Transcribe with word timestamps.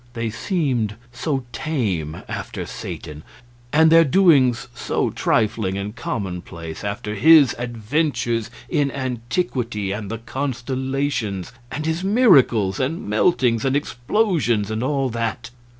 They 0.13 0.31
seemed 0.31 0.95
so 1.11 1.43
tame, 1.51 2.23
after 2.27 2.65
Satan; 2.65 3.21
and 3.71 3.91
their 3.91 4.03
doings 4.03 4.67
so 4.73 5.11
trifling 5.11 5.77
and 5.77 5.95
commonplace 5.95 6.83
after 6.83 7.13
his 7.13 7.53
adventures 7.59 8.49
in 8.67 8.89
antiquity 8.89 9.91
and 9.91 10.09
the 10.09 10.17
constellations, 10.17 11.51
and 11.71 11.85
his 11.85 12.03
miracles 12.03 12.79
and 12.79 13.07
meltings 13.07 13.63
and 13.63 13.75
explosions, 13.75 14.71
and 14.71 14.81
all 14.81 15.09
that. 15.09 15.51